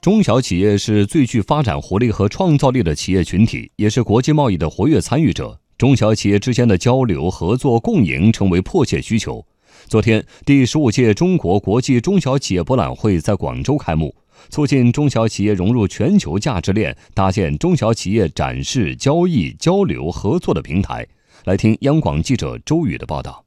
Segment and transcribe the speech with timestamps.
[0.00, 5.60] 中小企业是最具发展活力和创造力的企业群体，也是国际贸易的活跃参与者。
[5.76, 9.44] 中小企业之间的交流、合作、共赢成为迫切需求。
[9.88, 14.14] 昨天，第十五届中国国际中小企业博览会在广州开幕，
[14.48, 21.06] 促进中小企业融入全球价值链，搭建中小企业展示、交易、交流、合作的平台。
[21.44, 23.44] 来听央广记者周宇的报道。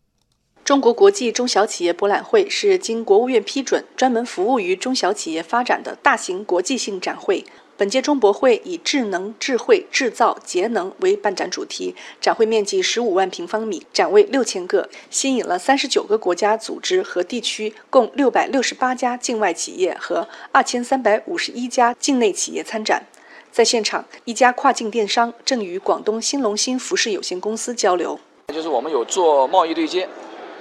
[0.65, 7.43] 中国国际中小企业博览会是经国务院批准，专门服务于中小企业发展的大型国际性展会。
[7.75, 23.03] 本届中博会以“智能、智慧、制造、节能”为办展主题，展会面积十五万平方米，展位六千个，吸引了三十九个国家、组织和地区共六百六十八家境外企业和二千三百五十一家境内企业参展。
[23.51, 28.17] 在现场，一家跨境电商正与广东新龙芯服饰有限公司交流，
[28.53, 30.07] 就是我们有做贸易对接。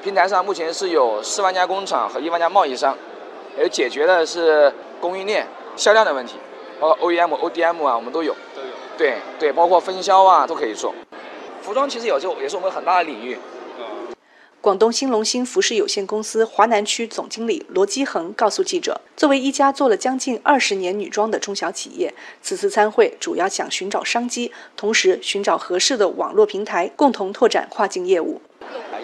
[0.02, 2.98] 平台上目前是有四万家工厂和一万家贸易商，
[3.56, 6.34] 也解决的是供应链销量的问题，
[6.80, 8.34] 包括 OEM、ODM 啊，我们都有。
[8.52, 8.69] 都有。
[8.98, 10.92] 对对，包括分销啊，都可以做。
[11.62, 13.39] 服装其实有时候也是我们很大的领域。
[14.61, 28.41] 广东新龙兴服饰有限公司华南区总经理罗基恒告诉记者：“作为一家做了将近二十年女装的中小企业，此次参会主要想寻找商机，同时寻找合适的网络平台，共同拓展跨境业务。”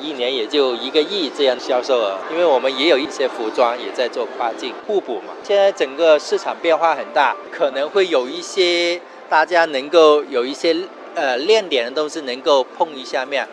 [0.01, 5.35] 一年也就一个亿这样销售额，因为我们也有一些服装也在做跨境互补嘛。
[5.43, 10.77] 现在整个市场变化很大，可能会有一些大家能够有一些
[11.15, 13.47] 呃亮点的东西能够碰一下面。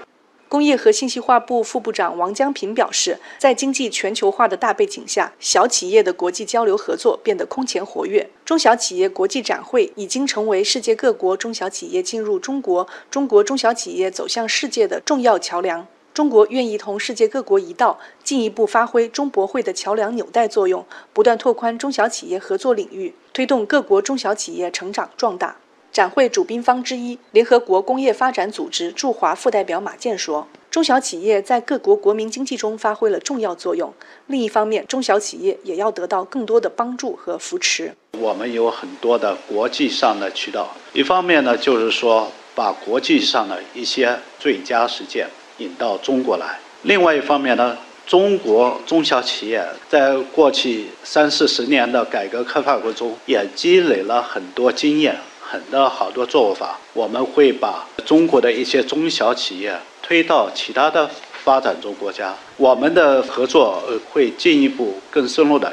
[0.48, 8.30] 工业和信息化部副部长王江平表示，在经济全球化的大背景下，小企业的国际交流合作变得空前活跃。
[8.46, 15.86] 中小企业国际展会已经成为世界各国中小企业进入中国、中国中小企业走向世界的重要桥梁。
[16.16, 25.58] 中国愿意同世界各国一道，进一步发挥中博会的桥梁纽带作用，不断拓宽中小企业合作领域，推动各国中小企业成长壮大。
[25.92, 33.94] 展会主宾方之一，联合国工业发展组织驻华副代表马健说：“中小企业在各国国民经济中发挥了重要作用。
[34.28, 37.94] 另一方面，中小企业也要得到更多的帮助和扶持。
[38.18, 45.28] 我们有很多的国际上的渠道，一方面呢，就是说把国际上的一些最佳实践。”
[45.58, 46.60] 引到中国来。
[46.84, 56.80] 另外一方面呢，中国中小企业在过去三四十年的改革开放过程中，也积累了很多经验，很多好多做法。
[56.94, 61.10] 我们会把中国的一些中小企业推到其他的
[61.44, 65.72] 发展中国家，我们的合作会进一步更深入的。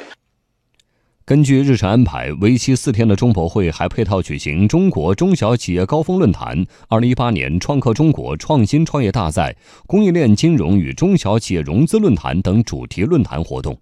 [1.24, 9.56] 根据日程安排，为期四天的中博会还配套举行中国中小企业高峰论坛、二零一八年创客中国创新创业大赛、
[9.86, 13.78] 供应链金融与中小企业融资论坛等主题论坛活动。